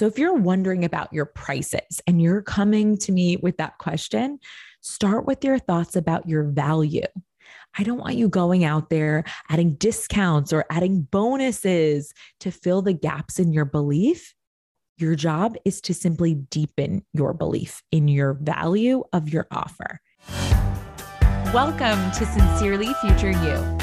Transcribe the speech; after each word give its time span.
So 0.00 0.06
if 0.06 0.18
you're 0.18 0.32
wondering 0.32 0.86
about 0.86 1.12
your 1.12 1.26
prices 1.26 2.00
and 2.06 2.22
you're 2.22 2.40
coming 2.40 2.96
to 3.00 3.12
me 3.12 3.36
with 3.36 3.58
that 3.58 3.76
question, 3.76 4.38
start 4.80 5.26
with 5.26 5.44
your 5.44 5.58
thoughts 5.58 5.94
about 5.94 6.26
your 6.26 6.44
value. 6.44 7.04
I 7.76 7.82
don't 7.82 7.98
want 7.98 8.14
you 8.14 8.26
going 8.30 8.64
out 8.64 8.88
there 8.88 9.24
adding 9.50 9.74
discounts 9.74 10.54
or 10.54 10.64
adding 10.70 11.02
bonuses 11.02 12.14
to 12.38 12.50
fill 12.50 12.80
the 12.80 12.94
gaps 12.94 13.38
in 13.38 13.52
your 13.52 13.66
belief. 13.66 14.34
Your 14.96 15.16
job 15.16 15.56
is 15.66 15.82
to 15.82 15.92
simply 15.92 16.34
deepen 16.34 17.04
your 17.12 17.34
belief 17.34 17.82
in 17.92 18.08
your 18.08 18.32
value 18.32 19.04
of 19.12 19.28
your 19.28 19.48
offer. 19.50 20.00
Welcome 21.52 22.10
to 22.12 22.24
Sincerely 22.24 22.94
Future 23.02 23.32
You. 23.32 23.78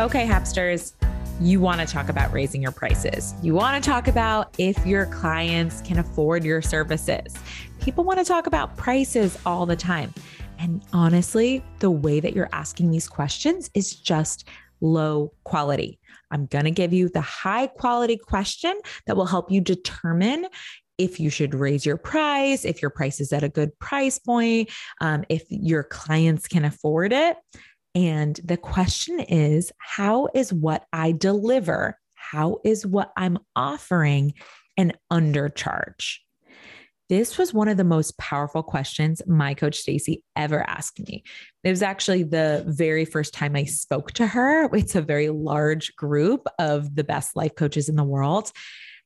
Okay, 0.00 0.26
Hapsters, 0.26 0.97
you 1.40 1.60
want 1.60 1.80
to 1.80 1.86
talk 1.86 2.08
about 2.08 2.32
raising 2.32 2.60
your 2.60 2.72
prices. 2.72 3.34
You 3.42 3.54
want 3.54 3.82
to 3.82 3.90
talk 3.90 4.08
about 4.08 4.54
if 4.58 4.84
your 4.84 5.06
clients 5.06 5.80
can 5.82 5.98
afford 5.98 6.44
your 6.44 6.60
services. 6.60 7.34
People 7.80 8.02
want 8.02 8.18
to 8.18 8.24
talk 8.24 8.46
about 8.48 8.76
prices 8.76 9.38
all 9.46 9.64
the 9.64 9.76
time. 9.76 10.12
And 10.58 10.82
honestly, 10.92 11.62
the 11.78 11.90
way 11.90 12.18
that 12.18 12.34
you're 12.34 12.48
asking 12.52 12.90
these 12.90 13.08
questions 13.08 13.70
is 13.74 13.94
just 13.94 14.48
low 14.80 15.32
quality. 15.44 16.00
I'm 16.32 16.46
going 16.46 16.64
to 16.64 16.72
give 16.72 16.92
you 16.92 17.08
the 17.08 17.20
high 17.20 17.68
quality 17.68 18.16
question 18.16 18.78
that 19.06 19.16
will 19.16 19.26
help 19.26 19.50
you 19.50 19.60
determine 19.60 20.46
if 20.98 21.20
you 21.20 21.30
should 21.30 21.54
raise 21.54 21.86
your 21.86 21.96
price, 21.96 22.64
if 22.64 22.82
your 22.82 22.90
price 22.90 23.20
is 23.20 23.32
at 23.32 23.44
a 23.44 23.48
good 23.48 23.78
price 23.78 24.18
point, 24.18 24.68
um, 25.00 25.24
if 25.28 25.44
your 25.48 25.84
clients 25.84 26.48
can 26.48 26.64
afford 26.64 27.12
it. 27.12 27.36
And 27.94 28.38
the 28.44 28.56
question 28.56 29.20
is 29.20 29.72
how 29.78 30.28
is 30.34 30.52
what 30.52 30.84
I 30.92 31.12
deliver, 31.12 31.98
how 32.14 32.58
is 32.64 32.86
what 32.86 33.12
I'm 33.16 33.38
offering 33.56 34.34
an 34.76 34.92
undercharge? 35.12 36.18
This 37.08 37.38
was 37.38 37.54
one 37.54 37.68
of 37.68 37.78
the 37.78 37.84
most 37.84 38.18
powerful 38.18 38.62
questions 38.62 39.22
my 39.26 39.54
coach 39.54 39.76
Stacy 39.76 40.22
ever 40.36 40.62
asked 40.68 41.00
me. 41.08 41.22
It 41.64 41.70
was 41.70 41.82
actually 41.82 42.24
the 42.24 42.64
very 42.68 43.06
first 43.06 43.32
time 43.32 43.56
I 43.56 43.64
spoke 43.64 44.12
to 44.12 44.26
her. 44.26 44.68
It's 44.74 44.94
a 44.94 45.00
very 45.00 45.30
large 45.30 45.96
group 45.96 46.46
of 46.58 46.94
the 46.94 47.04
best 47.04 47.34
life 47.34 47.54
coaches 47.54 47.88
in 47.88 47.96
the 47.96 48.04
world. 48.04 48.52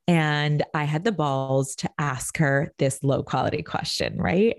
And 0.08 0.64
I 0.74 0.83
had 0.83 1.05
the 1.05 1.12
balls 1.12 1.77
to 1.77 1.91
ask 1.96 2.39
her 2.39 2.72
this 2.78 3.05
low 3.05 3.22
quality 3.22 3.62
question, 3.62 4.17
right? 4.19 4.56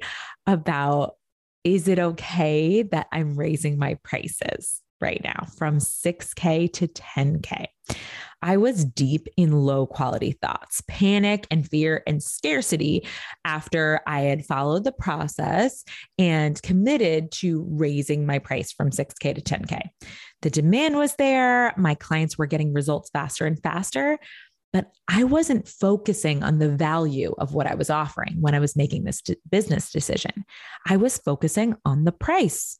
About 0.47 1.15
is 1.63 1.87
it 1.87 1.99
okay 1.99 2.83
that 2.83 3.07
I'm 3.11 3.35
raising 3.35 3.77
my 3.77 3.95
prices 4.03 4.81
right 4.99 5.21
now 5.23 5.47
from 5.57 5.79
6K 5.79 6.71
to 6.73 6.87
10K? 6.87 7.67
I 8.41 8.57
was 8.57 8.83
deep 8.83 9.29
in 9.37 9.53
low 9.53 9.87
quality 9.87 10.33
thoughts, 10.33 10.81
panic 10.89 11.47
and 11.49 11.65
fear 11.65 12.03
and 12.05 12.21
scarcity 12.21 13.07
after 13.45 14.01
I 14.05 14.21
had 14.21 14.45
followed 14.45 14.83
the 14.83 14.91
process 14.91 15.85
and 16.19 16.61
committed 16.61 17.31
to 17.33 17.65
raising 17.69 18.25
my 18.25 18.39
price 18.39 18.73
from 18.73 18.89
6K 18.89 19.35
to 19.35 19.41
10K. 19.41 19.81
The 20.41 20.49
demand 20.49 20.97
was 20.97 21.15
there. 21.15 21.73
My 21.77 21.95
clients 21.95 22.37
were 22.37 22.45
getting 22.45 22.73
results 22.73 23.09
faster 23.11 23.45
and 23.45 23.61
faster, 23.63 24.19
but 24.73 24.91
I 25.07 25.23
wasn't 25.23 25.67
focusing 25.67 26.41
on 26.43 26.57
the 26.57 26.69
value 26.69 27.35
of 27.37 27.53
what 27.53 27.67
I 27.67 27.75
was 27.75 27.91
offering 27.91 28.37
when 28.41 28.55
I 28.55 28.59
was 28.59 28.75
making 28.75 29.03
this 29.03 29.21
business 29.49 29.91
decision. 29.91 30.45
I 30.87 30.97
was 30.97 31.19
focusing 31.19 31.75
on 31.85 32.03
the 32.03 32.11
price. 32.11 32.79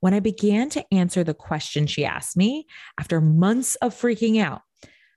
When 0.00 0.14
I 0.14 0.20
began 0.20 0.68
to 0.70 0.84
answer 0.92 1.24
the 1.24 1.34
question 1.34 1.86
she 1.86 2.04
asked 2.04 2.36
me 2.36 2.66
after 2.98 3.20
months 3.20 3.76
of 3.76 3.94
freaking 3.94 4.40
out, 4.40 4.62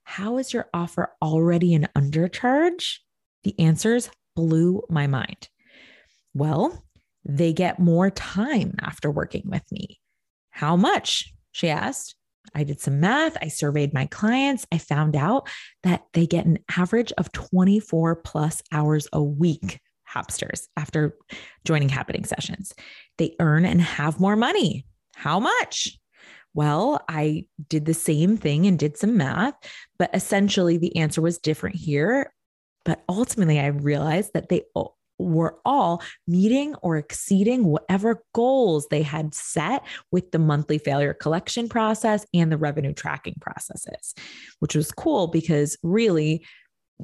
how 0.04 0.38
is 0.38 0.54
your 0.54 0.70
offer 0.74 1.12
already 1.22 1.74
an 1.74 1.88
undercharge? 1.96 2.98
The 3.44 3.60
answers 3.60 4.10
blew 4.36 4.84
my 4.90 5.08
mind. 5.08 5.50
Well, 6.34 6.86
they 7.26 7.54
get 7.54 7.80
more 7.80 8.10
time 8.10 8.76
after 8.80 9.10
working 9.10 9.44
with 9.46 9.64
me. 9.72 10.00
How 10.52 10.76
much? 10.76 11.34
She 11.52 11.70
asked. 11.70 12.16
I 12.54 12.64
did 12.64 12.80
some 12.80 13.00
math. 13.00 13.38
I 13.42 13.48
surveyed 13.48 13.94
my 13.94 14.06
clients. 14.08 14.66
I 14.72 14.78
found 14.78 15.16
out 15.16 15.48
that 15.84 16.04
they 16.14 16.28
get 16.28 16.46
an 16.46 16.60
average 16.78 17.12
of 17.18 17.32
24 17.32 18.18
plus 18.18 18.62
hours 18.72 19.08
a 19.14 19.22
week, 19.22 19.80
Hapsters, 20.10 20.68
after 20.76 21.18
joining 21.66 21.90
Happyning 21.90 22.28
Sessions. 22.28 22.74
They 23.18 23.36
earn 23.40 23.66
and 23.66 23.82
have 23.82 24.20
more 24.20 24.36
money. 24.36 24.86
How 25.16 25.40
much? 25.40 25.98
Well, 26.54 27.02
I 27.08 27.46
did 27.70 27.86
the 27.86 27.94
same 27.94 28.36
thing 28.36 28.68
and 28.68 28.78
did 28.78 28.98
some 28.98 29.16
math, 29.16 29.54
but 29.98 30.10
essentially 30.14 30.78
the 30.78 30.98
answer 30.98 31.22
was 31.22 31.38
different 31.38 31.78
here. 31.78 32.34
But 32.84 33.04
ultimately, 33.08 33.60
I 33.60 33.68
realized 33.68 34.32
that 34.34 34.50
they 34.50 34.64
were 35.22 35.60
all 35.66 36.02
meeting 36.28 36.76
or 36.82 36.98
exceeding 36.98 37.66
whatever 37.66 38.24
goals 38.34 38.88
they 38.90 39.02
had 39.02 39.34
set 39.34 39.84
with 40.12 40.32
the 40.32 40.40
monthly 40.40 40.78
failure 40.78 41.14
collection 41.14 41.70
process 41.70 42.26
and 42.34 42.52
the 42.52 42.58
revenue 42.58 42.94
tracking 42.94 43.36
processes, 43.40 44.14
which 44.60 44.76
was 44.76 44.92
cool 44.92 45.28
because 45.28 45.78
really 45.84 46.46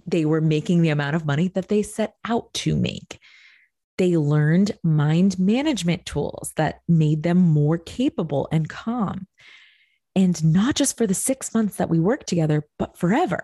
they 0.06 0.26
were 0.26 0.42
making 0.42 0.82
the 0.82 0.90
amount 0.90 1.16
of 1.16 1.26
money 1.26 1.48
that 1.50 1.70
they 1.70 1.82
set 1.82 2.14
out 2.26 2.54
to 2.54 2.76
make. 2.76 3.20
They 3.98 4.16
learned 4.16 4.78
mind 4.84 5.40
management 5.40 6.06
tools 6.06 6.54
that 6.56 6.82
made 6.88 7.24
them 7.24 7.38
more 7.38 7.78
capable 7.78 8.48
and 8.52 8.70
calm. 8.70 9.28
And 10.16 10.44
not 10.44 10.76
just 10.76 10.98
for 10.98 11.08
the 11.08 11.14
six 11.14 11.54
months 11.54 11.78
that 11.78 11.90
we 11.90 12.00
worked 12.00 12.28
together, 12.28 12.68
but 12.78 12.98
forever. 12.98 13.44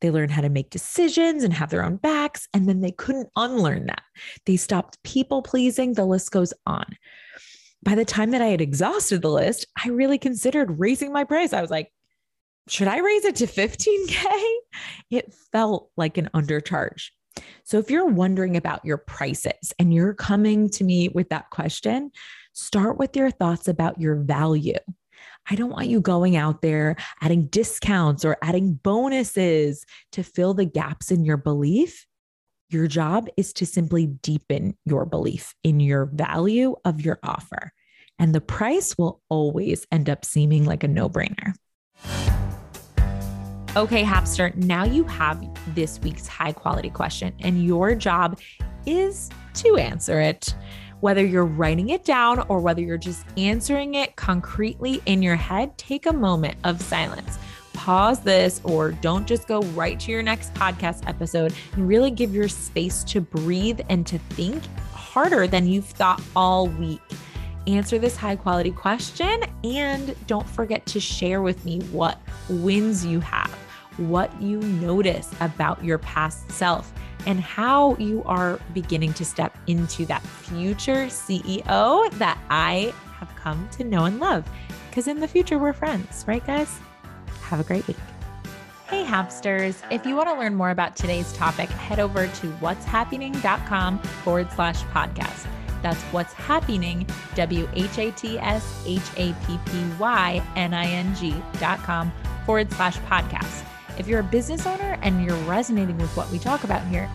They 0.00 0.10
learned 0.10 0.30
how 0.30 0.42
to 0.42 0.48
make 0.48 0.70
decisions 0.70 1.44
and 1.44 1.52
have 1.52 1.70
their 1.70 1.84
own 1.84 1.96
backs. 1.96 2.48
And 2.54 2.68
then 2.68 2.80
they 2.80 2.92
couldn't 2.92 3.28
unlearn 3.36 3.86
that. 3.86 4.02
They 4.46 4.56
stopped 4.56 5.02
people 5.02 5.42
pleasing. 5.42 5.94
The 5.94 6.04
list 6.04 6.30
goes 6.30 6.54
on. 6.66 6.86
By 7.82 7.94
the 7.94 8.04
time 8.04 8.30
that 8.32 8.42
I 8.42 8.46
had 8.46 8.60
exhausted 8.60 9.22
the 9.22 9.30
list, 9.30 9.66
I 9.82 9.88
really 9.88 10.18
considered 10.18 10.78
raising 10.78 11.12
my 11.12 11.24
price. 11.24 11.52
I 11.52 11.62
was 11.62 11.70
like, 11.70 11.90
should 12.68 12.88
I 12.88 12.98
raise 12.98 13.24
it 13.24 13.36
to 13.36 13.46
15K? 13.46 14.24
It 15.10 15.34
felt 15.50 15.90
like 15.96 16.18
an 16.18 16.30
undercharge. 16.32 17.08
So 17.64 17.78
if 17.78 17.90
you're 17.90 18.06
wondering 18.06 18.56
about 18.56 18.84
your 18.84 18.98
prices 18.98 19.72
and 19.78 19.92
you're 19.92 20.14
coming 20.14 20.70
to 20.70 20.84
me 20.84 21.08
with 21.08 21.30
that 21.30 21.50
question, 21.50 22.12
start 22.52 22.96
with 22.96 23.16
your 23.16 23.32
thoughts 23.32 23.66
about 23.66 24.00
your 24.00 24.14
value. 24.14 24.74
I 25.48 25.54
don't 25.54 25.70
want 25.70 25.88
you 25.88 26.00
going 26.00 26.36
out 26.36 26.62
there 26.62 26.96
adding 27.20 27.46
discounts 27.46 28.24
or 28.24 28.36
adding 28.42 28.74
bonuses 28.74 29.84
to 30.12 30.22
fill 30.22 30.54
the 30.54 30.64
gaps 30.64 31.10
in 31.10 31.24
your 31.24 31.36
belief. 31.36 32.06
Your 32.68 32.86
job 32.86 33.28
is 33.36 33.52
to 33.54 33.66
simply 33.66 34.06
deepen 34.06 34.76
your 34.84 35.04
belief 35.04 35.54
in 35.64 35.80
your 35.80 36.06
value 36.06 36.76
of 36.84 37.00
your 37.00 37.18
offer. 37.22 37.72
And 38.18 38.34
the 38.34 38.40
price 38.40 38.96
will 38.96 39.22
always 39.28 39.86
end 39.90 40.08
up 40.08 40.24
seeming 40.24 40.64
like 40.64 40.84
a 40.84 40.88
no 40.88 41.08
brainer. 41.08 41.54
Okay, 43.76 44.02
Hapster, 44.02 44.54
now 44.56 44.84
you 44.84 45.04
have 45.04 45.42
this 45.74 46.00
week's 46.00 46.26
high 46.26 46.52
quality 46.52 46.90
question, 46.90 47.32
and 47.38 47.64
your 47.64 47.94
job 47.94 48.40
is 48.84 49.30
to 49.54 49.76
answer 49.76 50.20
it 50.20 50.54
whether 51.00 51.24
you're 51.24 51.44
writing 51.44 51.90
it 51.90 52.04
down 52.04 52.40
or 52.48 52.60
whether 52.60 52.80
you're 52.80 52.98
just 52.98 53.24
answering 53.36 53.94
it 53.94 54.16
concretely 54.16 55.02
in 55.06 55.22
your 55.22 55.36
head, 55.36 55.76
take 55.78 56.06
a 56.06 56.12
moment 56.12 56.56
of 56.64 56.80
silence. 56.80 57.38
Pause 57.72 58.20
this 58.20 58.60
or 58.64 58.92
don't 58.92 59.26
just 59.26 59.48
go 59.48 59.62
right 59.72 59.98
to 60.00 60.12
your 60.12 60.22
next 60.22 60.52
podcast 60.54 61.08
episode 61.08 61.54
and 61.72 61.88
really 61.88 62.10
give 62.10 62.34
your 62.34 62.48
space 62.48 63.02
to 63.04 63.20
breathe 63.20 63.80
and 63.88 64.06
to 64.06 64.18
think 64.18 64.62
harder 64.92 65.46
than 65.46 65.66
you've 65.66 65.86
thought 65.86 66.22
all 66.36 66.66
week. 66.66 67.00
Answer 67.66 67.98
this 67.98 68.16
high 68.16 68.36
quality 68.36 68.70
question 68.70 69.42
and 69.64 70.14
don't 70.26 70.48
forget 70.48 70.84
to 70.86 71.00
share 71.00 71.40
with 71.40 71.64
me 71.64 71.80
what 71.92 72.20
wins 72.48 73.06
you 73.06 73.20
have, 73.20 73.50
what 73.96 74.40
you 74.42 74.60
notice 74.60 75.30
about 75.40 75.82
your 75.82 75.98
past 75.98 76.50
self 76.50 76.92
and 77.26 77.40
how 77.40 77.96
you 77.96 78.22
are 78.24 78.58
beginning 78.74 79.12
to 79.14 79.24
step 79.24 79.56
into 79.66 80.06
that 80.06 80.22
future 80.22 81.06
CEO 81.06 82.10
that 82.12 82.38
I 82.50 82.92
have 83.18 83.34
come 83.36 83.68
to 83.72 83.84
know 83.84 84.04
and 84.04 84.20
love. 84.20 84.48
Because 84.88 85.06
in 85.06 85.20
the 85.20 85.28
future, 85.28 85.58
we're 85.58 85.72
friends, 85.72 86.24
right, 86.26 86.44
guys? 86.46 86.78
Have 87.42 87.60
a 87.60 87.64
great 87.64 87.86
week. 87.86 87.96
Hey, 88.88 89.04
Hapsters. 89.04 89.80
If 89.92 90.04
you 90.04 90.16
want 90.16 90.28
to 90.30 90.34
learn 90.34 90.56
more 90.56 90.70
about 90.70 90.96
today's 90.96 91.32
topic, 91.34 91.68
head 91.68 92.00
over 92.00 92.26
to 92.26 92.46
whatshappyning.com 92.54 93.98
forward 94.00 94.50
slash 94.52 94.82
podcast. 94.84 95.46
That's 95.80 96.02
whatshappyning, 96.04 97.10
W 97.36 97.68
H 97.72 97.98
A 97.98 98.10
T 98.10 98.38
S 98.38 98.82
H 98.84 99.00
A 99.16 99.32
P 99.46 99.58
P 99.66 99.84
Y 99.98 100.42
N 100.56 100.74
I 100.74 100.86
N 100.86 101.14
G 101.14 101.34
dot 101.58 101.78
com 101.78 102.12
forward 102.44 102.70
slash 102.72 102.98
podcast. 103.00 103.64
If 104.00 104.08
you're 104.08 104.20
a 104.20 104.24
business 104.24 104.66
owner 104.66 104.98
and 105.02 105.22
you're 105.22 105.36
resonating 105.44 105.98
with 105.98 106.16
what 106.16 106.30
we 106.30 106.38
talk 106.38 106.64
about 106.64 106.86
here, 106.86 107.06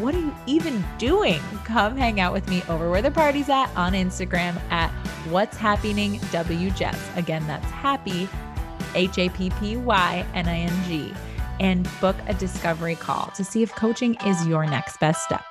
what 0.00 0.12
are 0.12 0.18
you 0.18 0.34
even 0.48 0.84
doing? 0.98 1.38
Come 1.64 1.96
hang 1.96 2.18
out 2.18 2.32
with 2.32 2.48
me 2.48 2.64
over 2.68 2.90
where 2.90 3.00
the 3.00 3.12
party's 3.12 3.48
at 3.48 3.68
on 3.76 3.92
Instagram 3.92 4.60
at 4.72 4.90
What's 5.30 5.56
Happening 5.56 6.18
WJess. 6.32 7.16
Again, 7.16 7.46
that's 7.46 7.70
happy, 7.70 8.28
H 8.96 9.18
A 9.18 9.28
P 9.28 9.50
P 9.60 9.76
Y 9.76 10.26
N 10.34 10.48
I 10.48 10.58
N 10.58 10.84
G. 10.88 11.14
and 11.60 11.88
book 12.00 12.16
a 12.26 12.34
discovery 12.34 12.96
call 12.96 13.26
to 13.36 13.44
see 13.44 13.62
if 13.62 13.72
coaching 13.76 14.16
is 14.26 14.44
your 14.48 14.66
next 14.66 14.98
best 14.98 15.22
step. 15.22 15.44